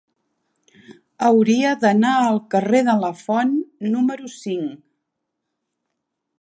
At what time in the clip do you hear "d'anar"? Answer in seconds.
1.83-2.13